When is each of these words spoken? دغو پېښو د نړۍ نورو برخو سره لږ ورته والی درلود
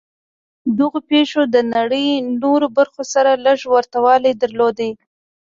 دغو 0.77 0.99
پېښو 1.09 1.41
د 1.55 1.57
نړۍ 1.75 2.07
نورو 2.41 2.67
برخو 2.77 3.03
سره 3.13 3.31
لږ 3.45 3.59
ورته 3.73 3.97
والی 4.05 4.33
درلود 4.41 4.77